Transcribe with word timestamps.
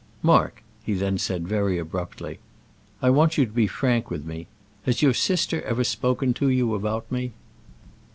Mark," 0.23 0.63
he 0.83 0.95
then 0.95 1.19
said, 1.19 1.47
very 1.47 1.77
abruptly, 1.77 2.39
"I 3.03 3.11
want 3.11 3.37
you 3.37 3.45
to 3.45 3.51
be 3.51 3.67
frank 3.67 4.09
with 4.09 4.25
me. 4.25 4.47
Has 4.87 5.03
your 5.03 5.13
sister 5.13 5.61
ever 5.61 5.83
spoken 5.83 6.33
to 6.39 6.49
you 6.49 6.73
about 6.73 7.05
me?" 7.11 7.33